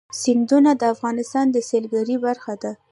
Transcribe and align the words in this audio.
سیندونه 0.21 0.71
د 0.77 0.81
افغانستان 0.93 1.45
د 1.51 1.57
سیلګرۍ 1.69 2.17
برخه 2.25 2.53
ده. 2.61 2.71